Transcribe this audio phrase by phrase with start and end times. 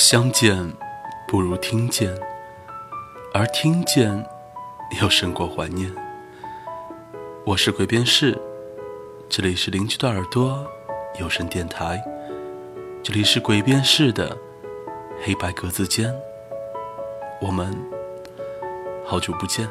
[0.00, 0.56] 相见
[1.28, 2.18] 不如听见，
[3.34, 4.26] 而听见
[4.98, 5.94] 又胜过怀念。
[7.44, 8.40] 我是鬼边士，
[9.28, 10.66] 这里是邻居的耳朵
[11.20, 12.02] 有声电台，
[13.02, 14.34] 这里是鬼边士的
[15.22, 16.10] 黑白格子间，
[17.42, 17.70] 我们
[19.04, 19.68] 好久不见。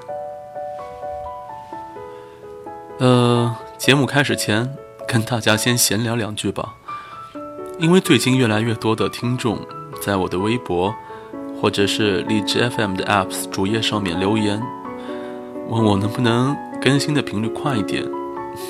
[3.00, 6.76] 呃，节目开始前，跟大家先闲聊两句吧。
[7.80, 9.66] 因为最近越来越多的听众
[10.02, 10.94] 在我的微博
[11.62, 14.62] 或者是荔枝 FM 的 Apps 主页上面留言，
[15.70, 18.04] 问我能不能更新的频率快一点。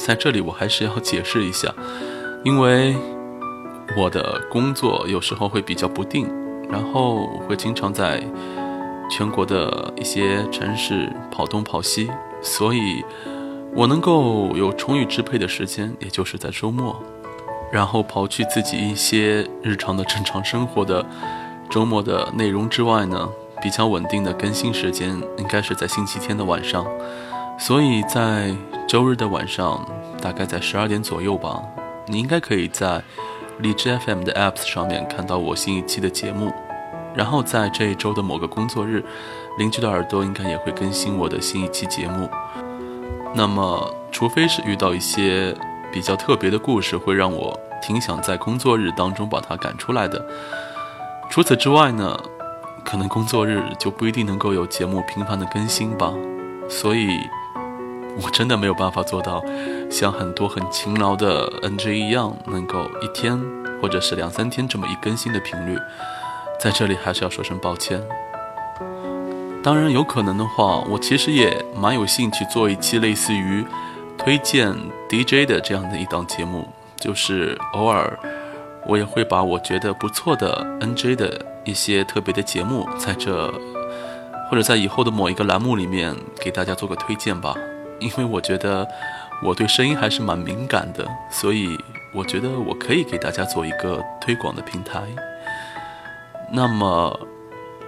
[0.05, 1.73] 在这里我还是要解释一下，
[2.43, 2.95] 因为
[3.97, 6.27] 我的工作有时候会比较不定，
[6.69, 8.23] 然后会经常在
[9.09, 12.09] 全国的一些城市跑东跑西，
[12.41, 13.03] 所以。
[13.75, 16.99] 我能够有充裕支配的时间，也就是在周末，
[17.71, 21.05] 然后刨去自己一些日常的正常生活的
[21.69, 23.29] 周末的内容之外呢，
[23.61, 26.85] 比较稳定的更新时间应该是在星期天的晚上，
[27.59, 28.55] 所以在
[28.87, 29.85] 周日的晚上，
[30.21, 31.61] 大概在十二点左右吧，
[32.07, 33.01] 你应该可以在
[33.59, 36.51] 荔枝 FM 的 Apps 上面看到我新一期的节目，
[37.13, 39.03] 然后在这一周的某个工作日，
[39.57, 42.27] 邻居的耳朵应该也会更新我的新一期节目。
[43.35, 45.55] 那么，除非是遇到一些
[45.91, 50.23] 比较特别的故事，会让我挺想在工作日当中把它赶出来的。
[51.29, 52.19] 除此之外呢，
[52.83, 56.13] 可能工作日就不一定能够有节目频繁的更新吧。
[56.69, 57.19] 所以，
[58.21, 59.43] 我真的没有办法做到
[59.89, 63.39] 像很多很勤劳的 NG 一样，能够一天
[63.81, 65.77] 或者是两三天这么一更新的频率。
[66.59, 68.01] 在这里还是要说声抱歉。
[69.63, 73.65] 当然，有可能的话，我其实也蛮有兴趣做一期类似于
[74.19, 74.71] 推荐
[75.09, 76.67] DJ 的这样的一档节目，
[76.97, 78.19] 就是偶尔
[78.85, 83.51] 我也会把我觉得不错的 NJ 的一些特别的节目，在这
[84.49, 87.55] 或者在以后的某一个栏目里面给大家做个推荐吧。
[87.99, 88.87] 因为我觉得
[89.43, 91.77] 我对声音还是蛮敏感的，所以
[92.13, 95.01] 我觉得我可以给大家做一个推广的平台。
[96.51, 97.19] 那么。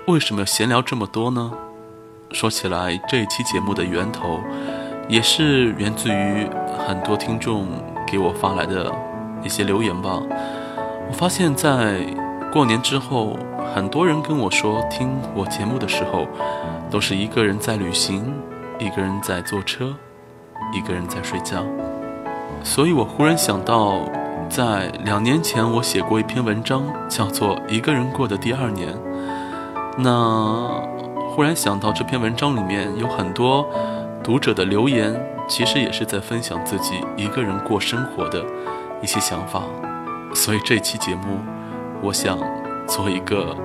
[0.08, 1.54] 为什么要闲聊这么多呢？
[2.32, 4.42] 说起来，这一期节目的源头，
[5.12, 6.48] 也是源自于
[6.88, 7.68] 很多听众
[8.08, 8.90] 给我发来的
[9.44, 10.22] 一些留言吧。
[11.10, 12.00] 我发现，在
[12.50, 13.38] 过年之后，
[13.76, 16.26] 很多人跟我说，听我节目的时候，
[16.90, 18.34] 都是一个人在旅行，
[18.80, 19.94] 一个人在坐车，
[20.74, 21.62] 一个人在睡觉。
[22.64, 24.00] 所以我忽然想到，
[24.48, 28.94] 在两年前，我写过一篇文章，叫做《一个人过的第二年》。
[29.98, 30.70] 那
[31.36, 33.68] 忽然想到这篇文章里面有很多
[34.24, 38.44] 读者的留言，其实也是在分享自己一个人过生活的
[39.02, 39.64] 一些想法，
[40.34, 41.40] 所以这期节目
[42.02, 42.38] 我想
[42.88, 43.56] 做一个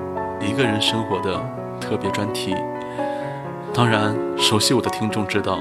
[0.41, 1.39] 一个人生活的
[1.79, 2.55] 特别专题。
[3.75, 5.59] 当然，熟悉我的听众知道，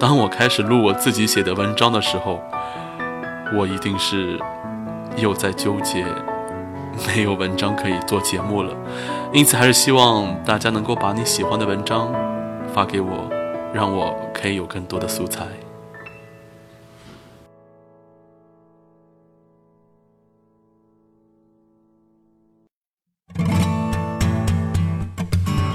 [0.00, 2.40] 当我开始录我自己写的文章的时候，
[3.54, 4.40] 我一定是
[5.16, 6.06] 又在纠结。
[7.06, 8.74] 没有文章可以做节目了，
[9.32, 12.12] 因此还是希望大家能够把你喜欢的文章
[12.74, 13.30] 发给我，
[13.72, 15.46] 让我可以有更多的素材。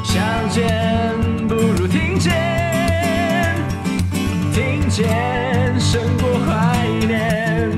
[0.03, 0.67] 相见
[1.47, 2.31] 不如听见，
[4.53, 7.71] 听见胜过怀念。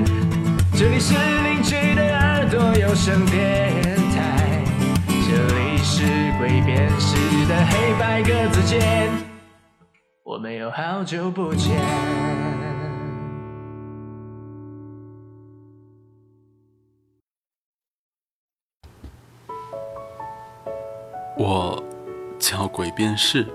[0.77, 4.63] 这里是邻居的耳朵有声电台，
[5.09, 6.03] 这里是
[6.37, 7.15] 鬼辨识
[7.47, 8.54] 的黑白格子，
[10.35, 11.71] 我们有好久不见。
[21.37, 21.81] 我
[22.37, 23.47] 叫鬼辨识，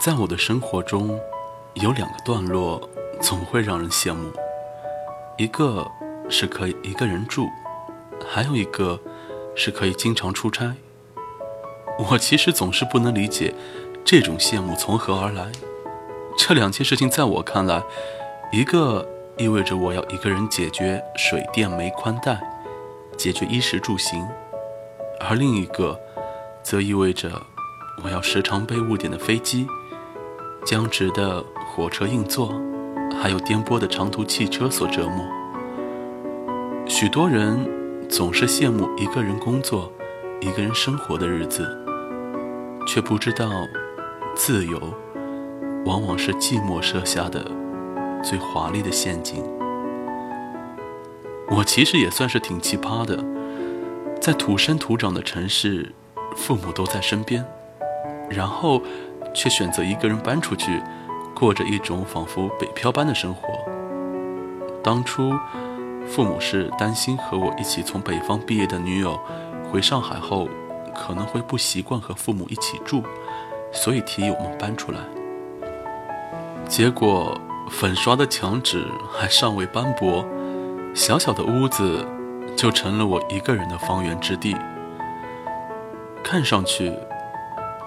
[0.00, 1.16] 在我的生活中，
[1.74, 2.90] 有两个段落
[3.20, 4.32] 总会让人羡慕，
[5.38, 5.88] 一个
[6.28, 7.46] 是可以一个人住，
[8.28, 8.98] 还有一个
[9.54, 10.74] 是可以经常出差。
[12.10, 13.54] 我其实总是不能理解
[14.04, 15.50] 这种羡慕从何而来。
[16.36, 17.82] 这两件事情在我看来，
[18.52, 19.06] 一个
[19.36, 22.40] 意味着我要一个人解决水电煤宽带，
[23.16, 24.26] 解决衣食住行，
[25.20, 25.98] 而另一个。
[26.64, 27.28] 则意味着
[28.04, 29.66] 我要时常被误点的飞机、
[30.64, 32.54] 僵直的火车硬座，
[33.20, 35.26] 还有颠簸的长途汽车所折磨。
[36.86, 37.68] 许多人
[38.08, 39.92] 总是羡慕一个人工作、
[40.40, 41.66] 一个人生活的日子，
[42.86, 43.50] 却不知道
[44.34, 44.80] 自由
[45.84, 47.44] 往往是寂寞设下的
[48.22, 49.44] 最华丽的陷阱。
[51.50, 53.22] 我其实也算是挺奇葩的。
[54.20, 55.92] 在土生土长的城市，
[56.36, 57.44] 父母都在身边，
[58.30, 58.80] 然后
[59.34, 60.80] 却选择一个人搬出去，
[61.34, 63.48] 过着一种仿佛北漂般的生活。
[64.82, 65.32] 当初，
[66.06, 69.18] 父母是担心和我一起从北方毕业的女友
[69.70, 70.48] 回上海后，
[70.94, 73.02] 可能会不习惯和父母一起住，
[73.72, 74.98] 所以提议我们搬出来。
[76.68, 77.36] 结果，
[77.70, 80.24] 粉刷的墙纸还尚未斑驳，
[80.94, 82.06] 小小的屋子。
[82.54, 84.54] 就成了我一个人的方圆之地。
[86.22, 86.92] 看上去，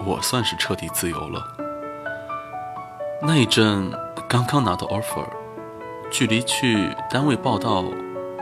[0.04, 1.40] 我算是彻底自由了。
[3.22, 3.90] 那一阵
[4.28, 5.24] 刚刚拿到 offer，
[6.10, 7.84] 距离去单位报道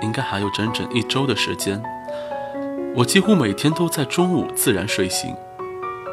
[0.01, 1.81] 应该还有整整一周的时间。
[2.97, 5.37] 我几乎每天都在中午自然睡醒，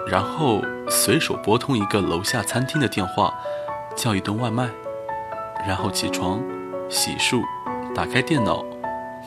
[0.07, 3.33] 然后随手拨通一个楼下餐厅的电话，
[3.95, 4.69] 叫一顿外卖，
[5.68, 6.42] 然后起床、
[6.89, 7.42] 洗漱、
[7.95, 8.65] 打开电脑，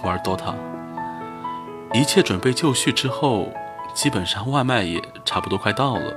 [0.03, 0.55] 玩 DOTA。
[1.93, 3.49] 一切准备就绪之后，
[3.95, 6.13] 基本上外卖也差不多快到了。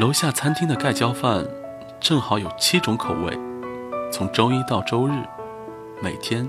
[0.00, 1.44] 楼下餐厅的盖浇饭
[2.00, 3.38] 正好有七种口味，
[4.10, 5.12] 从周一到周日，
[6.00, 6.48] 每天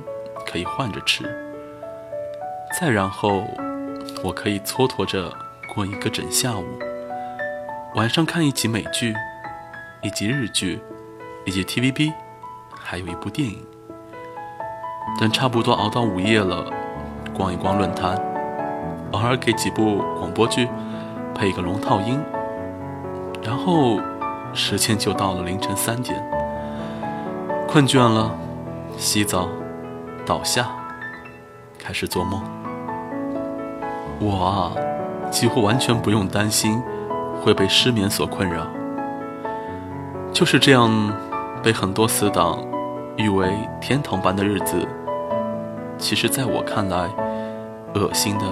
[0.50, 1.26] 可以换着吃。
[2.80, 3.44] 再然后，
[4.24, 5.34] 我可以蹉跎着
[5.74, 6.66] 过一个整下午，
[7.96, 9.16] 晚上看一集美剧，
[10.02, 10.82] 一集日剧，
[11.46, 12.12] 以及 TVB，
[12.78, 13.66] 还有一部电影。
[15.18, 16.70] 等差不多熬到午夜了。
[17.34, 18.20] 逛一逛论坛，
[19.14, 20.68] 偶尔给几部广播剧
[21.34, 22.22] 配一个龙套音，
[23.42, 24.02] 然后
[24.54, 26.22] 时间就到了凌晨三点。
[27.66, 28.36] 困倦了，
[28.98, 29.48] 洗澡，
[30.26, 30.70] 倒下，
[31.80, 32.44] 开始做梦。
[34.20, 34.76] 我啊，
[35.32, 36.80] 几乎完全不用担心
[37.42, 38.68] 会被失眠所困扰，
[40.32, 40.92] 就是这样
[41.64, 42.60] 被很多死党
[43.16, 43.50] 誉为
[43.80, 44.86] 天堂般的日子。
[45.98, 47.10] 其实，在我看来，
[47.96, 48.46] 恶心的，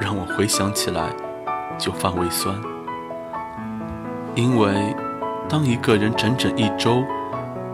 [0.00, 1.10] 让我回想起来
[1.76, 2.54] 就犯胃酸。
[4.34, 4.96] 因为，
[5.48, 7.02] 当一个人整整一周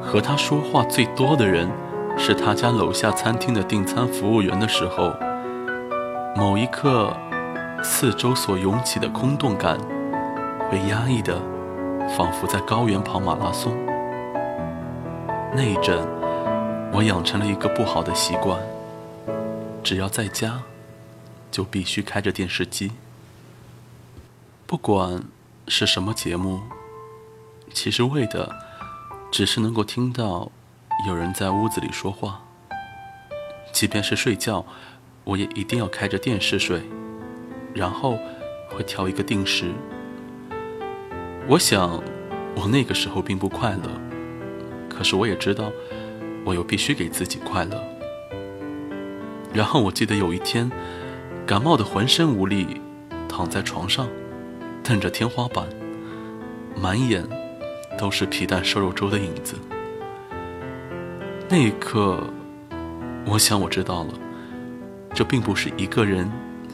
[0.01, 1.71] 和他说话最多的人
[2.17, 5.13] 是他家楼下餐厅的订餐服务员的时候，
[6.35, 7.13] 某一刻，
[7.85, 9.79] 四周所涌起的空洞感，
[10.71, 11.39] 被压抑的，
[12.17, 13.77] 仿佛在高原跑马拉松。
[15.55, 15.99] 那一阵，
[16.95, 18.59] 我养成了一个不好的习惯。
[19.83, 20.63] 只要在家，
[21.51, 22.93] 就必须开着电视机。
[24.67, 25.23] 不管
[25.69, 26.63] 是什么节目，
[27.75, 28.51] 其实为的
[29.31, 30.51] 只是能够听到
[31.07, 32.41] 有人在屋子里说话。
[33.73, 34.65] 即便是睡觉，
[35.25, 36.83] 我也一定要开着电视睡，
[37.75, 38.19] 然后
[38.69, 39.73] 会调一个定时。
[41.47, 42.03] 我想，
[42.55, 43.91] 我那个时候并不快乐，
[44.89, 45.71] 可是我也知道，
[46.45, 47.83] 我又必须给自己快乐。
[49.53, 50.71] 然后我记得有一天，
[51.47, 52.81] 感冒的浑身无力，
[53.29, 54.09] 躺在床上，
[54.83, 55.67] 瞪着天花板，
[56.81, 57.23] 满眼
[57.99, 59.57] 都是皮蛋瘦肉粥的影子。
[61.49, 62.25] 那一刻，
[63.27, 64.15] 我想我知道了，
[65.13, 66.29] 这并不是一个人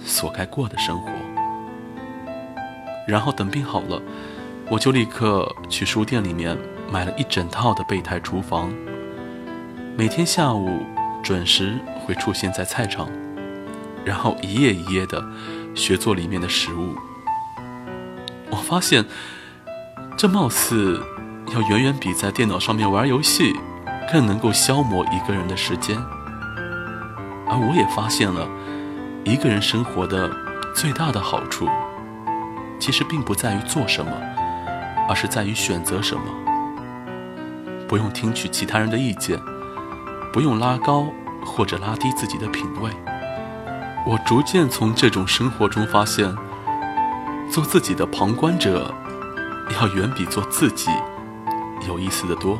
[0.04, 1.10] 所该过的生活。
[3.06, 4.00] 然后等病好了，
[4.68, 6.56] 我就立刻去书店里面
[6.90, 8.72] 买了一整套的备胎厨房，
[9.96, 10.82] 每天下午
[11.22, 11.78] 准时。
[12.06, 13.08] 会出现在菜场，
[14.04, 15.22] 然后一页一页的
[15.76, 16.96] 学做里面的食物。
[18.50, 19.04] 我发现，
[20.16, 21.00] 这貌似
[21.54, 23.52] 要远远比在电脑上面玩游戏
[24.10, 25.96] 更能够消磨一个人的时间。
[27.46, 28.48] 而我也发现了，
[29.24, 30.30] 一个人生活的
[30.74, 31.68] 最大的好处，
[32.78, 34.12] 其实并不在于做什么，
[35.08, 36.22] 而是在于选择什么。
[37.88, 39.38] 不用听取其他人的意见，
[40.32, 41.06] 不用拉高。
[41.42, 42.90] 或者拉低自己的品味，
[44.06, 46.36] 我逐渐从这种生活中发现，
[47.50, 48.94] 做自己的旁观者，
[49.74, 50.90] 要远比做自己
[51.88, 52.58] 有意思的多。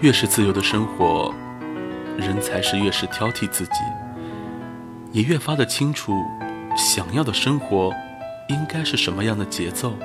[0.00, 1.32] 越是自由的生活，
[2.18, 3.78] 人才是越是挑剔自己，
[5.14, 6.24] 也越发的清楚，
[6.76, 7.92] 想要的生活
[8.48, 9.96] 应该是什么样的节奏、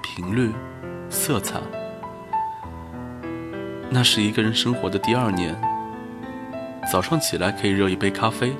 [0.00, 0.52] 频率、
[1.10, 1.60] 色彩。
[3.90, 5.60] 那是一个人生活的第二年。
[6.92, 8.54] 早上起来可以热一杯咖啡，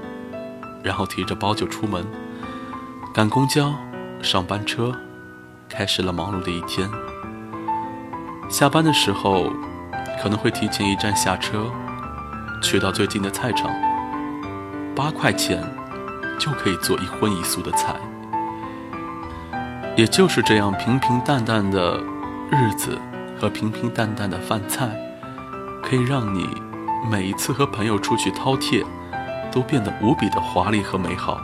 [0.82, 2.04] 然后提着包就出门，
[3.14, 3.72] 赶公交、
[4.20, 4.92] 上班车，
[5.68, 6.90] 开始了忙碌的一天。
[8.50, 9.52] 下班的时候，
[10.20, 11.70] 可能会提前一站下车，
[12.60, 13.70] 去到最近的菜场，
[14.96, 15.62] 八块钱
[16.38, 17.94] 就可以做一荤一素的菜。
[19.96, 21.98] 也就是这样平平淡淡的
[22.50, 22.98] 日子
[23.40, 24.88] 和平平淡淡的饭菜，
[25.82, 26.48] 可以让你。
[27.08, 28.84] 每一次和朋友出去饕餮，
[29.52, 31.40] 都变得无比的华丽和美好。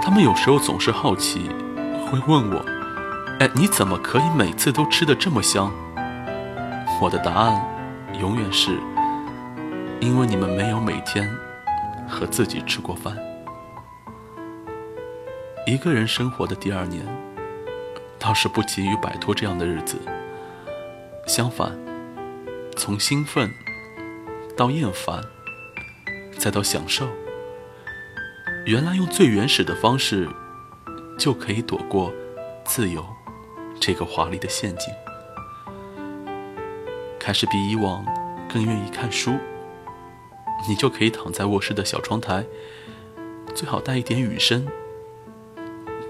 [0.00, 1.50] 他们有时候总是好奇，
[2.06, 2.64] 会问我
[3.40, 5.72] ：“哎，你怎么可以每次都吃得这么香？”
[7.02, 7.60] 我的答案
[8.20, 8.78] 永远是：
[9.98, 11.28] 因为你们没有每天
[12.06, 13.16] 和自己吃过饭。
[15.70, 17.00] 一个人生活的第二年，
[18.18, 19.96] 倒是不急于摆脱这样的日子。
[21.28, 21.78] 相反，
[22.76, 23.48] 从兴奋
[24.56, 25.22] 到厌烦，
[26.36, 27.08] 再到享受，
[28.66, 30.28] 原来用最原始的方式，
[31.16, 32.12] 就可以躲过
[32.64, 33.06] 自由
[33.78, 34.92] 这个华丽的陷阱。
[37.16, 38.04] 开始比以往
[38.52, 39.38] 更愿意看书，
[40.68, 42.44] 你就可以躺在卧室的小窗台，
[43.54, 44.66] 最好带一点雨声。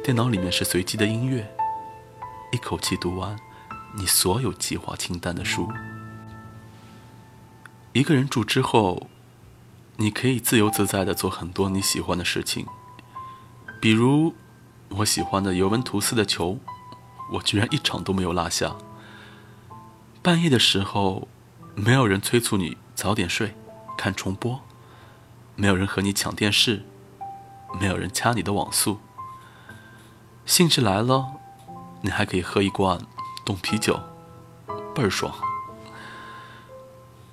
[0.03, 1.47] 电脑里面是随机的音乐，
[2.53, 3.37] 一口气读完
[3.95, 5.71] 你所有计划清单的书。
[7.93, 9.11] 一个人住之后，
[9.97, 12.67] 你可以自由自在的做很多你喜欢的事情，
[13.79, 14.35] 比如
[14.89, 16.59] 我喜欢的尤文图斯的球，
[17.35, 18.77] 我居然一场都没有落下。
[20.23, 21.29] 半夜的时候，
[21.75, 23.55] 没有人催促你早点睡，
[23.99, 24.63] 看重播，
[25.57, 26.87] 没有人和你抢电视，
[27.79, 28.99] 没有人掐你的网速。
[30.47, 31.33] 兴致来了，
[32.03, 33.01] 你还可以喝一罐
[33.45, 34.01] 冻啤酒，
[34.95, 35.35] 倍儿爽。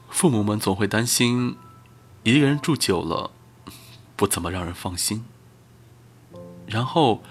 [0.09, 1.57] 父母们总会担心，
[2.23, 3.31] 一个人住久了，
[4.15, 5.25] 不怎么让人放心，
[6.65, 7.21] 然后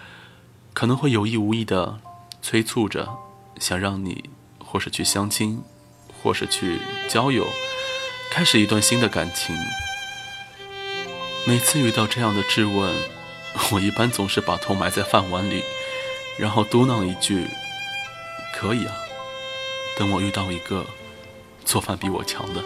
[0.72, 2.00] 可能会有意无意的
[2.42, 3.16] 催促着，
[3.58, 4.30] 想让你
[4.64, 5.62] 或是去相亲，
[6.22, 7.46] 或是去交友，
[8.30, 9.56] 开始一段新的感情。
[11.46, 12.92] 每次遇到这样的质问，
[13.72, 15.62] 我一般总是把头埋在饭碗里。
[16.38, 17.48] 然后嘟囔一句
[18.54, 18.94] ：“可以啊，
[19.96, 20.84] 等我遇到一个
[21.64, 22.62] 做饭比我强的。”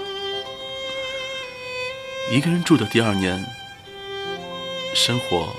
[2.32, 3.44] 一个人住的第二年，
[4.92, 5.54] 生活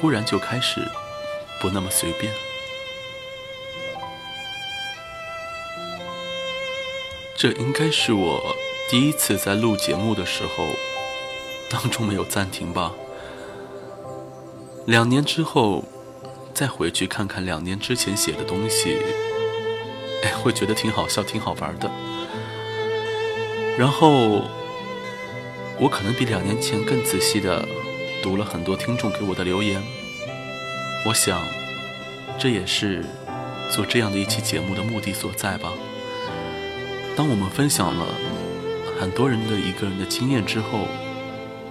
[0.00, 0.86] 忽然就开始
[1.62, 2.30] 不那么随便。
[7.36, 8.54] 这应该是我
[8.90, 10.66] 第一次在录节目的时候，
[11.70, 12.92] 当中没有暂停吧？
[14.86, 15.84] 两年之后。
[16.54, 18.96] 再回去看看两年之前写的东西，
[20.22, 21.90] 哎，会觉得挺好笑、挺好玩的。
[23.76, 24.42] 然后，
[25.80, 27.66] 我可能比两年前更仔细的
[28.22, 29.82] 读了很多听众给我的留言。
[31.04, 31.42] 我想，
[32.38, 33.04] 这也是
[33.72, 35.72] 做这样的一期节目的目的所在吧。
[37.16, 38.06] 当我们分享了
[39.00, 40.86] 很多人的一个人的经验之后，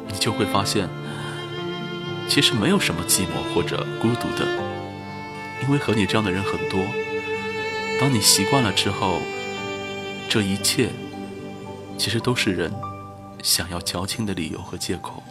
[0.09, 0.89] 你就会发现，
[2.27, 4.47] 其实没有什么寂寞或者孤独的。
[5.61, 6.85] 因为和你这样的人很多，
[7.99, 9.21] 当你习惯了之后，
[10.27, 10.89] 这一切
[11.97, 12.73] 其实都是人
[13.41, 15.23] 想要矫情的理由和借口。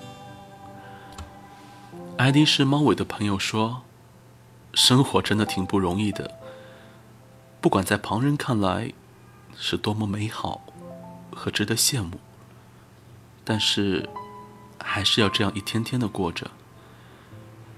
[2.16, 3.82] 艾迪是猫尾的朋友说
[4.72, 6.38] ：“生活真的挺不容易的，
[7.60, 8.92] 不管在旁人看来
[9.58, 10.62] 是多么美好
[11.34, 12.20] 和值得羡慕，
[13.44, 14.08] 但是
[14.78, 16.50] 还是要这样一天天的过着，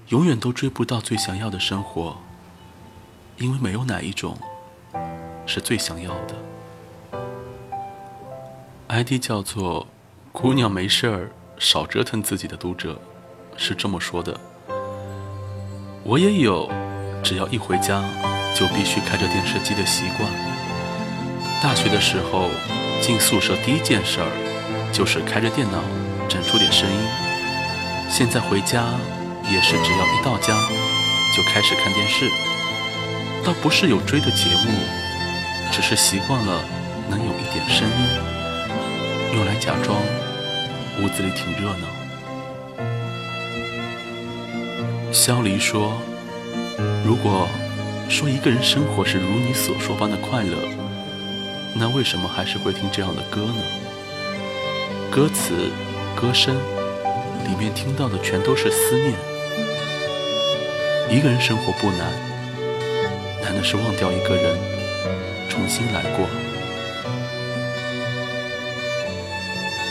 [0.09, 2.17] 永远都追不到最想要的生活。”
[3.37, 4.37] 因为没有哪一种
[5.45, 6.35] 是最想要的。
[8.87, 9.87] ID 叫做
[10.31, 12.97] “姑娘没事儿少折腾自己的读者”，
[13.57, 14.39] 是这么说的。
[16.03, 16.71] 我也有，
[17.21, 18.01] 只要一回家
[18.55, 20.31] 就必须开着电视机的习惯。
[21.61, 22.49] 大学的时候
[23.01, 25.81] 进宿舍第一件事儿就是开着电脑
[26.29, 26.99] 整出点声音。
[28.09, 28.85] 现在回家
[29.51, 30.55] 也是只要一到家
[31.35, 32.29] 就开始看电视。
[33.43, 34.71] 倒不是有追的节目，
[35.71, 36.63] 只是习惯了
[37.09, 39.97] 能有一点声音，用来假装
[40.99, 41.87] 屋子里挺热闹。
[45.11, 45.93] 萧离说
[47.05, 47.47] ：“如果
[48.09, 50.57] 说一个人生活是如你所说般的快乐，
[51.75, 53.61] 那为什么还是会听这样的歌呢？
[55.11, 55.71] 歌词、
[56.15, 56.55] 歌声
[57.47, 59.13] 里面听到的全都是思念。
[61.09, 62.11] 一个人生活不难。”
[63.41, 64.57] 难的是忘掉一个人，
[65.47, 66.27] 重新来过。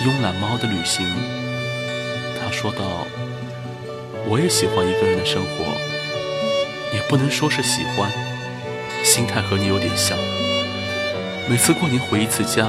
[0.03, 1.07] 慵懒猫的旅行，
[2.39, 3.07] 他说道
[4.29, 5.65] ：“我也喜欢一个人的生活，
[6.93, 8.11] 也不能说是喜欢，
[9.05, 10.19] 心态和你有点像。
[11.49, 12.69] 每次过年回一次家，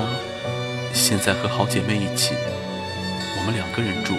[0.94, 2.36] 现在和好姐妹一起，
[3.38, 4.14] 我们两个人住。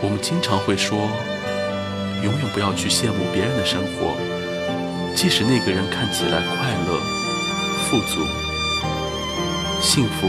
[0.00, 1.10] 我们经常会说，
[2.22, 4.16] 永远不要去羡慕别人的生活。”
[5.14, 7.00] 即使那个人看起来快乐、
[7.82, 8.24] 富足、
[9.80, 10.28] 幸福，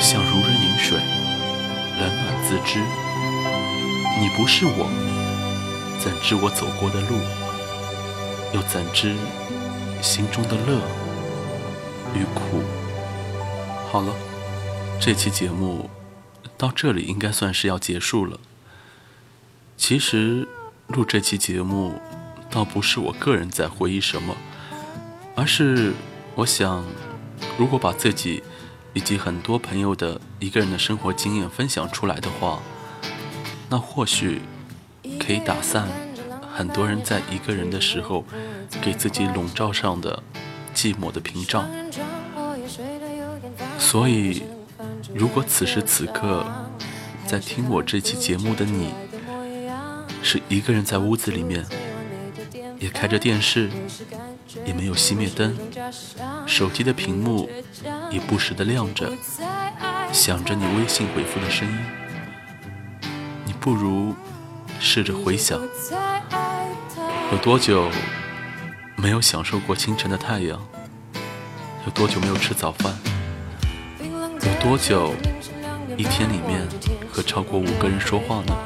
[0.00, 0.98] 像如人饮水，
[1.98, 2.80] 冷暖自知。
[4.20, 4.88] 你不是我，
[5.98, 7.16] 怎知我走过的路？
[8.52, 9.16] 又怎知
[10.00, 10.80] 心中的乐
[12.14, 12.62] 与苦？
[13.90, 14.14] 好了，
[15.00, 15.90] 这期节目
[16.56, 18.38] 到这里应该算是要结束了。
[19.76, 20.46] 其实
[20.88, 22.00] 录这期节目，
[22.50, 24.36] 倒不是我个人在回忆什么，
[25.34, 25.94] 而是
[26.34, 26.84] 我想，
[27.58, 28.42] 如果把自己
[28.92, 32.60] 以及很多朋友的一个人的生活经验分享出来的话，
[33.70, 34.42] 那或许
[35.18, 35.88] 可以打散
[36.54, 38.24] 很多人在一个人的时候
[38.82, 40.22] 给自己笼罩上的
[40.74, 41.66] 寂寞的屏障。
[43.78, 44.42] 所以，
[45.14, 46.44] 如果此时此刻
[47.26, 48.92] 在听我这期节目的你，
[50.26, 51.62] 是一个人在屋子里面，
[52.78, 53.70] 也开着电视，
[54.64, 55.54] 也没有熄灭灯，
[56.46, 57.50] 手机的屏幕
[58.10, 59.12] 也不时的亮着，
[60.12, 61.78] 想着你微信回复的声音。
[63.44, 64.14] 你不如
[64.80, 65.60] 试着回想，
[67.30, 67.90] 有多久
[68.96, 70.58] 没有享受过清晨的太阳？
[71.84, 72.96] 有多久没有吃早饭？
[74.00, 75.12] 有多久
[75.98, 76.66] 一天里面
[77.12, 78.56] 和超过五个人说话呢？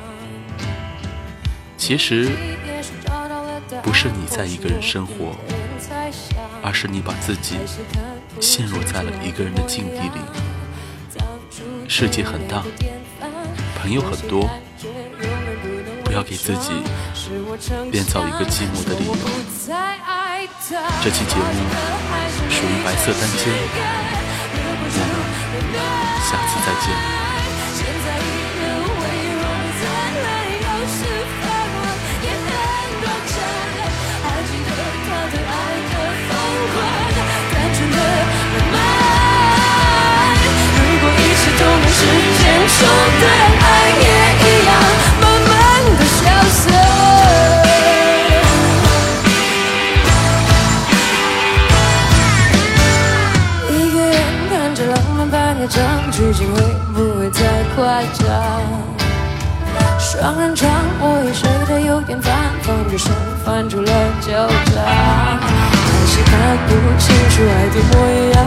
[1.89, 2.29] 其实
[3.83, 5.35] 不是你在一个人生活，
[6.63, 7.57] 而是你把自己
[8.39, 10.21] 陷入在了一个人的境地里。
[11.89, 12.63] 世界很大，
[13.81, 14.51] 朋友很多，
[16.05, 16.73] 不要给自己
[17.91, 19.17] 编造一个寂寞的理由。
[21.03, 21.43] 这期节目
[22.51, 23.49] 属于白色单间，
[24.61, 24.93] 我们
[26.21, 28.38] 下次再见。
[41.99, 42.79] 时间说
[43.21, 43.23] 的，
[43.61, 43.67] 爱
[43.99, 44.07] 也
[44.39, 44.71] 一样，
[45.21, 45.51] 慢慢
[45.99, 46.17] 的消
[46.49, 46.63] 散。
[53.69, 54.17] 一个人
[54.49, 55.77] 看着浪漫半夜场，
[56.13, 56.57] 剧情会
[56.95, 57.37] 不会太
[57.75, 57.77] 夸
[58.15, 58.25] 张？
[59.99, 62.33] 双人床，我也睡得有点烦，
[62.63, 63.11] 翻着身
[63.45, 63.93] 翻出了
[64.25, 64.31] 旧
[64.73, 66.33] 账，还是看
[66.69, 67.93] 不清楚爱的模
[68.35, 68.38] 样，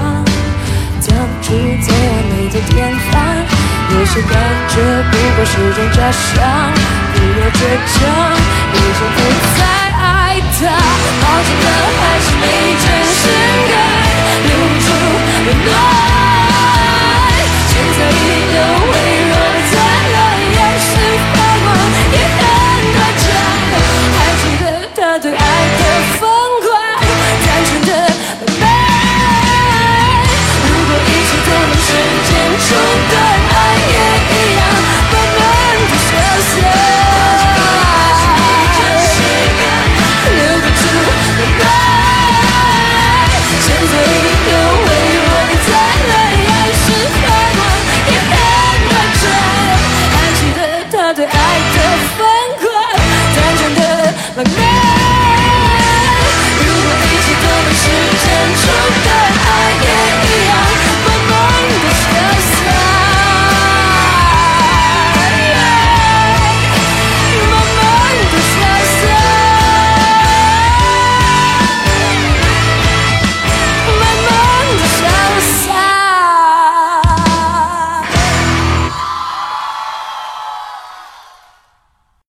[4.14, 4.36] 些感
[4.68, 4.76] 觉
[5.10, 6.36] 不过是种假象，
[7.14, 7.98] 不要倔强，
[8.74, 9.18] 已经不
[9.58, 9.60] 再
[9.98, 10.04] 爱
[10.60, 10.60] 他，
[11.22, 11.81] 抱歉的还是没真心。